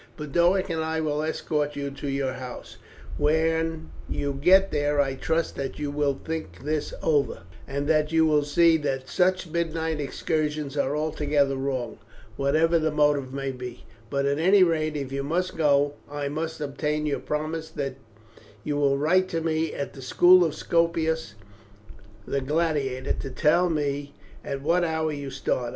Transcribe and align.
Boduoc 0.17 0.67
and 0.71 0.83
I 0.83 0.99
will 0.99 1.21
escort 1.21 1.75
you 1.75 1.91
to 1.91 2.07
your 2.09 2.33
house. 2.33 2.77
When 3.19 3.91
you 4.09 4.33
get 4.33 4.71
there 4.71 4.99
I 4.99 5.13
trust 5.13 5.55
that 5.57 5.77
you 5.77 5.91
will 5.91 6.19
think 6.25 6.63
this 6.63 6.91
over, 7.03 7.43
and 7.67 7.87
that 7.87 8.11
you 8.11 8.25
will 8.25 8.41
see 8.43 8.77
that 8.77 9.07
such 9.07 9.45
midnight 9.47 9.99
excursions 10.01 10.75
are 10.75 10.97
altogether 10.97 11.55
wrong, 11.55 11.99
whatever 12.35 12.79
the 12.79 12.89
motive 12.89 13.31
may 13.31 13.51
be; 13.51 13.85
but 14.09 14.25
at 14.25 14.39
any 14.39 14.63
rate, 14.63 14.97
if 14.97 15.11
you 15.11 15.21
must 15.21 15.55
go, 15.55 15.93
I 16.09 16.29
must 16.29 16.59
obtain 16.61 17.05
your 17.05 17.19
promise 17.19 17.69
that 17.69 17.97
you 18.63 18.77
will 18.77 18.97
write 18.97 19.29
to 19.29 19.41
me 19.41 19.71
at 19.71 19.93
the 19.93 20.01
school 20.01 20.43
of 20.43 20.55
Scopus 20.55 21.35
the 22.25 22.41
gladiator, 22.41 23.13
to 23.13 23.29
tell 23.29 23.69
me 23.69 24.15
at 24.43 24.63
what 24.63 24.83
hour 24.83 25.11
you 25.11 25.29
start. 25.29 25.69